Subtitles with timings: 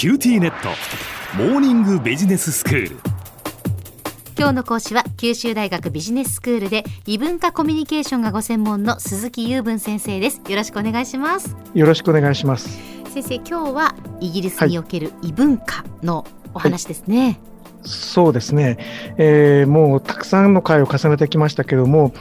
[0.00, 0.70] QTnet。
[1.36, 2.96] モーニングビジネススクール。
[4.38, 10.40] 今日の講師は九州大学ビジネススクールで異文化コミュニケーションがご専門の鈴木雄文先生です。
[10.48, 11.54] よろしくお願いします。
[11.74, 12.80] よろしくお願いします。
[13.10, 16.24] 先生今日はイギリスにおける異文化の
[16.54, 17.38] お話ですね、はいはい。
[17.82, 18.78] そうですね、
[19.18, 22.14] えー、もうたくさんの回を重ねてきましたけども、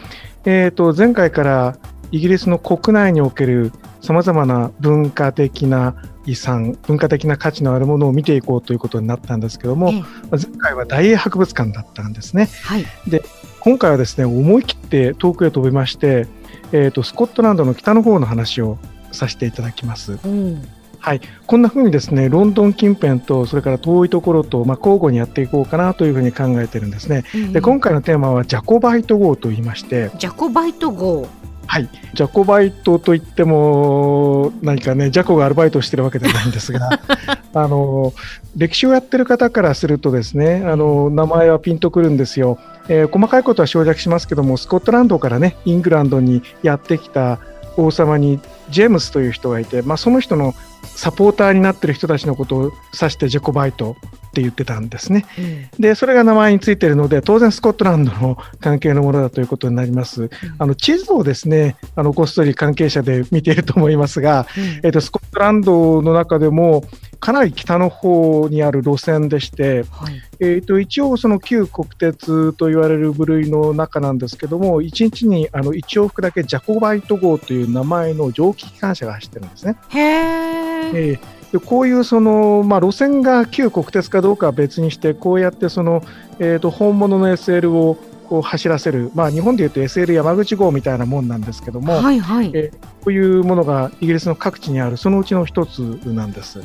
[0.44, 1.78] えー、と前回から
[2.12, 3.72] イギリスの国内における
[4.02, 5.96] さまざまな文化的な
[6.26, 12.50] 遺産、文化的な価値のあるものを見ていこうということになったんですけども、ええ、前回は大英博物館だったんですね。
[12.64, 13.24] はい、で
[13.60, 16.28] 今回はですね思い切って遠くへ飛びまして、
[16.72, 18.78] えーと、スコットランドの北の方の話を
[19.12, 20.20] させていただきます。
[20.24, 20.68] うん。
[21.02, 27.24] はい、こんなふうにですねロンドン近辺とそれから遠いところと、まあ、交互にやっていこうかなというふうに考えてるんですね。
[27.34, 30.12] うん、で今回のテーマはジャコバイト号と言いまして。
[30.20, 31.28] ジャコバイト号
[31.70, 36.90] はい、ジャコバイトといっても何かねジャコがアルバイトをしてるわけではないんですが
[37.54, 38.12] あの
[38.58, 47.38] 歴史をやってる方からするとですねあの名前はピンとくるんですよ、えー、細かいことは省略しますけどもスコットランドからねイングランドにやってきた
[47.78, 48.40] 王様に
[48.72, 53.96] ジェームスという人がいて、まあ、その人のサポーターになってる人たちのことを指してジェコバイト
[54.30, 55.26] って言ってたんですね。
[55.38, 60.24] うん、でそれが名前についているので当然スコットランドの関係のものだということになります。
[60.24, 66.84] うん、あの地図をですねあのこっそり関係者で見ていると思いますが、うん、えーと、スコットランドの中でも
[67.20, 79.76] かなり北の方にある路線でして、はい、えーと、一応その旧国鉄と言われる部類の中なんですけども1日にあの1往復だけジャコバイト号という名前の蒸気機関車が走ってるんですね。
[79.90, 86.04] へー、えーでこういうその、まあ、路線が旧国鉄かどうかは別にして、こうやってその、
[86.40, 87.98] えー、と本物の SL を
[88.30, 92.72] こう走らせる、まあ、日本でいうと SL 山口号みたいなもんなんですけども、はいはい、え
[93.04, 96.62] こういうものがイギリスの各地にある、そのうちの一つなんです。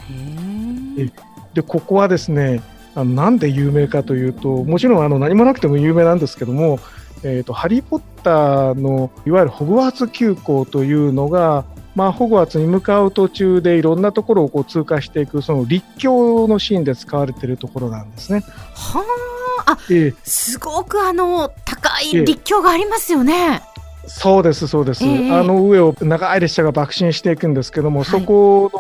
[1.55, 2.60] でここはですね
[2.94, 6.78] あのなんで有名かというと、もちろんあの何もなくても有名なんですけども、
[7.22, 18.44] えーと、とハリー・ポッターのいわゆるホグワーツ急行というのが、まあ、ホグワーツに向かう途中でいろんなところをこう通過していくその立教のシーンで使われているところなんですね。
[18.74, 19.05] は
[19.66, 23.62] あ、えー、すごくあの高い立教がありますよね。
[24.04, 28.70] えー、そうですそうです、えー、あの上を長い列車が爆心していくんですけども、はい、そこ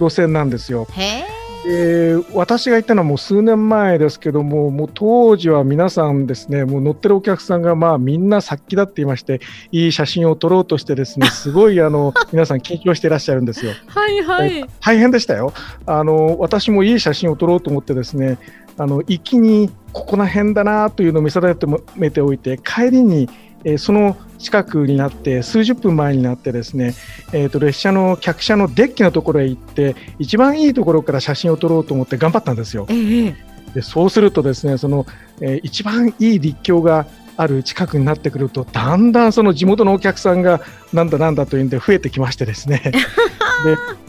[0.00, 0.86] の路線なんですよ。
[0.92, 9.40] へーえー、私が行ったのはもう数年前ですけども、もう当時は皆さんですね、もう乗ってるお客さんがまあみんな殺気だって言いまして、
[9.72, 13.72] いい写真を撮ろうとしてですね、すごいあの 皆さん緊張していらっしゃるんですよ。
[13.88, 14.64] はいはい。
[14.80, 15.52] 大変でしたよ。
[15.86, 18.38] あの私もいい写真を撮ろうと思ってですね、
[18.78, 21.56] あの行きにここら辺だなというのを見定
[21.96, 23.28] めておいて、帰りに
[23.66, 26.94] えその近くになって数十分前になってですね、
[27.32, 32.86] えー、と列車の客車のデッキのところへ行って一番いいところから写真を撮ろうと思って頑張ったんですよ。
[32.88, 33.34] え
[33.74, 35.04] でそうするとですねその、
[35.40, 37.06] えー、一番いい立教が
[37.36, 40.60] ある近くになってくるとだんだんその地元のお客さんが
[40.92, 42.92] なんだなんだというんで増えてきましてですね で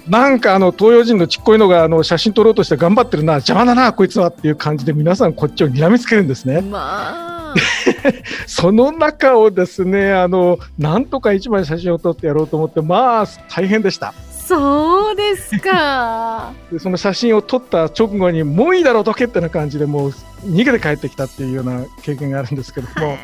[0.08, 6.62] なんかあの東洋人のちっこいのがあの写真撮ろうとして頑張ってるな邪魔だなこいつはっていう感じで皆さんこっちを睨みつけるんですね。
[6.62, 7.37] まあ
[8.48, 14.14] その中をですねあのなんとか一枚写真を撮ってやろうと思ってまあ大変でした。
[14.48, 20.14] そうですか でその写真を撮った直後にもういいだろうどけってな感じでもう
[20.46, 23.18] 逃げて帰ってきたっていうような経験があるんですけども。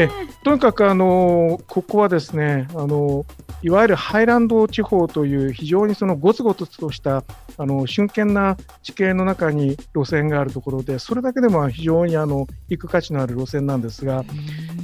[0.00, 0.08] え
[0.44, 3.26] とにかくあのここはですねあの
[3.62, 7.24] いわゆるハイランド地方という非常にそのゴツゴツとした
[7.56, 14.24] あの瞬間な地形の中に路線があるところでそれだけでも非常にあの行く価値のある路線なんですが、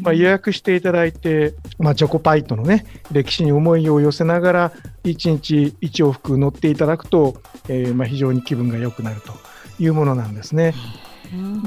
[0.03, 4.73] まあ、予約していただいて、まあ、ジョコパイトのね歴史に思いを寄せながら
[5.05, 7.37] 1日1往復乗っていただくと、
[7.69, 9.33] えー、まあ非常に気分が良くなると
[9.79, 10.75] いうものなんですね。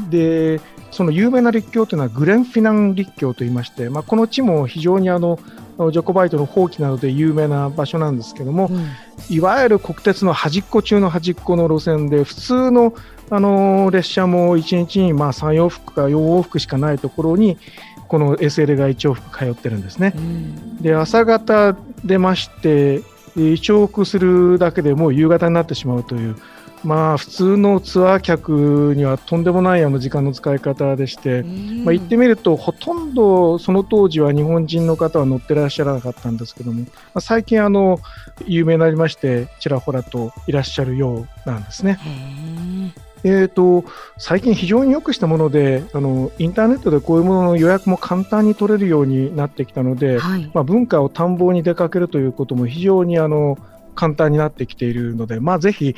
[0.09, 5.39] でその有名な立教というのはグレンフィナン立教といいまして、まあ、この地も非常にあの
[5.77, 8.85] ジョコバイトの放棄などで有名な場所なんですけども、うん、
[9.29, 12.93] いわゆる国鉄の端っこ中の端っこの路線で普通の
[13.29, 17.57] あの列車も1日にまあ3往復か4往復しかないところに
[18.07, 20.13] この SL が1往復通ってるんですね。
[20.15, 21.75] うん、で朝方
[22.05, 23.01] 出まして
[23.35, 26.37] 1往復するだけでもう夕方になってしまうという
[26.83, 37.99] まあ、普通のツアー客にはとんでもないあの時間の使い方でして、まあ、言ってみるとほとんどその当時は日本人の方は乗ってらっしゃらなかったんですけども、まあ、最近あの
[38.45, 41.99] 有名になりましてちらほらといらっしゃるようなんですね。
[43.23, 43.83] えーと、
[44.17, 53.57] 最近非常に良くしたものであのインターネットでこういうものの予約も簡単に取れるようになってきたので、はい、まあ、文化を探訪に出かけるということも非常にあの
[53.95, 55.95] 簡単になってきているので、まあ、ぜひ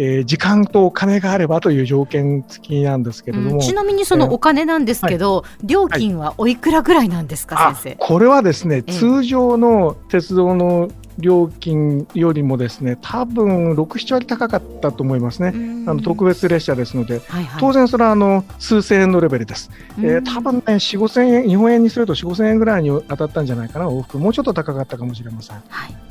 [0.00, 15.52] えー時間とお金があればという条件付きなんですけれども、うんちなみにそのお金なんですけど、料金はおいくらぐらいなんですか、あ先これはですね、ええ通常の鉄道の料金よりもですね多分6、7割高かったと思いますね。
[15.52, 15.90] 生。
[15.90, 19.70] あの特別列車ですので、はいはい、当然それはあの数千円のレベルです。
[19.98, 24.18] えうんー多分ね、4、5千円、日本円にすると4、5千円ぐらいに当たったんじゃないかな、往復。
[24.18, 25.56] もうちょっと高かったかもしれません。
[25.68, 26.09] はい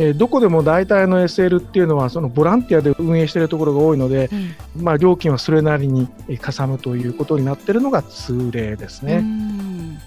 [0.00, 4.30] えーどこでも大体の SL っていうのは、そのボランティアで運営しているところが多いので、
[4.76, 9.16] うんまあ、料金はそれなりにえーかさむということになっているのが通例ですね。
[9.16, 9.98] うん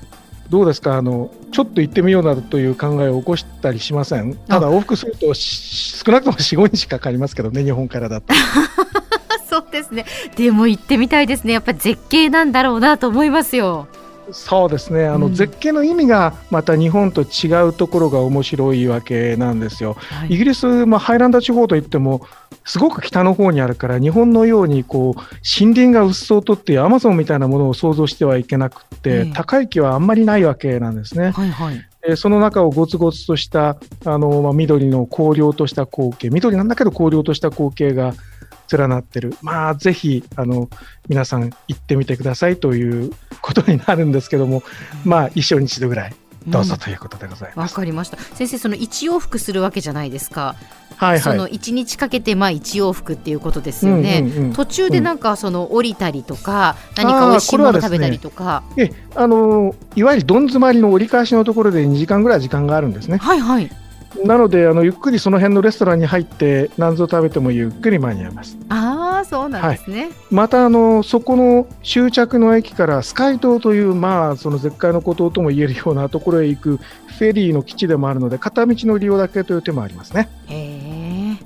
[0.50, 0.98] どうですか？
[0.98, 4.36] あの、ちょっと行ってみようなどという考えを起こしたりしません？
[4.36, 8.34] ただ往復するとし少なくとも4、5日かかりますけどね、日本からだと。
[9.50, 10.06] そうですね。
[10.36, 11.54] でも行ってみたいですね。
[11.54, 13.88] やっぱり絶景なんだろうなと思いますよ。
[14.32, 19.94] そうですねあの、うん絶景の意味がまた日本と違うところが面白いわけなんですよ。
[19.94, 22.22] はイギリス、まあ、ハイランド地方といっても、
[22.66, 25.20] すごく北の方にあるから、日本のようにこう
[25.60, 31.32] 森林がうっそうとっていうアマゾンみたいなものを想像してはいけなくって、ええ高い木はあんまりないわけなんですね。
[31.32, 31.86] はいはい。
[32.06, 38.14] えーその中をゴツゴツとしたあの、まあ、緑の荒涼とした光景、緑なんだけど荒涼とした光景が
[38.78, 40.70] 連なってる、まあ、ぜひあの
[41.08, 43.12] 皆さん行ってみてくださいという
[43.42, 44.64] ことになるんですけども、
[45.06, 46.16] まあ、一生に一度ぐらい
[46.48, 47.74] どうぞということでございわます。
[47.74, 48.18] かりました。
[48.18, 50.56] 先生、その一往復するわけじゃないですか。
[50.98, 54.20] はいはいその一日かけてまあ一往復っていうことですよね。
[54.20, 63.18] うんうんうん途中でなんかその降りたりとか、何か美味しいもの食べたりとか、えあのいわゆるどん詰まりの折り返しのところで2時間ぐらい時間があるんですね。
[63.18, 63.70] はいはい。
[64.26, 68.58] なのであのゆっくりその辺のレストランに入って何ぞ食べてもゆっくり間に合います。
[68.70, 70.12] ああ、そうなんですね。
[70.30, 80.30] またあのそこの終着の駅からスカイ島という、まあ、その絶海の孤島とも言えるようなところへ行くフェリーの基地でもあるので片道の利用だけという手もありますね。
[80.48, 81.38] へえ。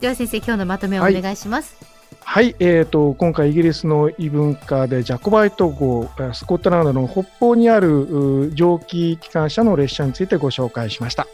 [0.00, 1.94] では先生、今日のまとめをお願いします。
[2.26, 11.26] はい、えー、と今回イギリスの異文化でジャコバイト号えースコットランドの北方にあるう蒸気機関車の列車についてご紹介しました。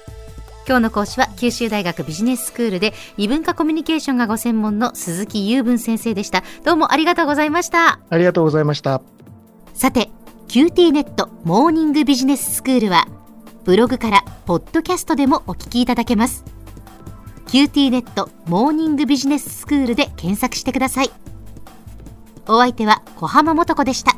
[0.70, 6.44] 今日の講師は九州大学ビジネススクールで異文化コミュニケーションがご専門の鈴木雄文先生でした。
[6.64, 7.98] どうもありがとうございました。
[8.08, 9.02] ありがとうございました。
[9.74, 10.10] さて、
[10.46, 13.08] QT ネットモーニングビジネススクールは、
[13.64, 16.44] ブログからポッドキャストでもお聞きいただけます。
[17.48, 21.10] QT ネットモーニングビジネススクールで検索してください。
[22.46, 24.14] お相手は小浜もとこでした。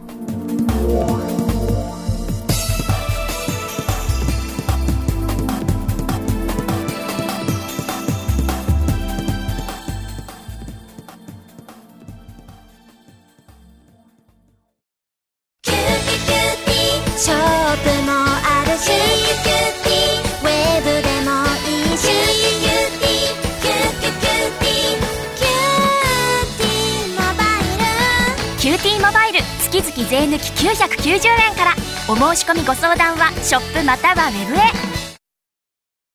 [30.05, 31.75] 税抜き990円から
[32.09, 34.82] お申し込みご相談はショップまたはウェブへ